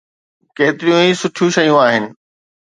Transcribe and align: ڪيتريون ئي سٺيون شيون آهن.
ڪيتريون 0.57 0.99
ئي 1.03 1.11
سٺيون 1.21 1.49
شيون 1.55 1.79
آهن. 1.85 2.03